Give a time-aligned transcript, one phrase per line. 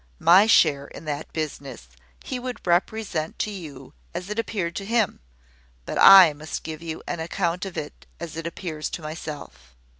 [0.17, 1.87] My share in that business
[2.23, 5.19] he would represent to you as it appeared to him:
[5.85, 9.75] but I must give you an account of it as it appears to myself.